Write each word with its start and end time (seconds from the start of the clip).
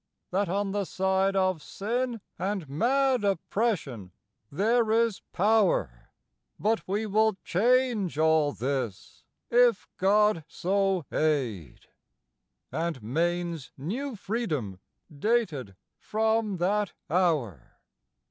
that 0.31 0.49
on 0.49 0.71
the 0.71 0.83
side 0.83 1.35
Of 1.35 1.61
sin 1.61 2.21
and 2.39 2.67
mad 2.67 3.23
oppression 3.23 4.11
there 4.51 4.89
is 4.89 5.21
power, 5.31 6.09
But 6.59 6.87
we 6.87 7.05
will 7.05 7.37
change 7.43 8.17
all 8.17 8.51
this, 8.51 9.21
if 9.51 9.87
God 9.97 10.43
so 10.47 11.05
aid": 11.11 11.85
And 12.71 13.03
Maine's 13.03 13.71
new 13.77 14.15
freedom 14.15 14.79
dated 15.19 15.75
from 15.99 16.57
that 16.57 16.93
hour. 17.07 17.77